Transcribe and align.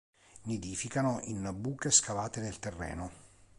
Nidificano 0.45 1.19
in 1.25 1.53
buche 1.59 1.91
scavate 1.91 2.41
nel 2.41 2.57
terreno. 2.57 3.11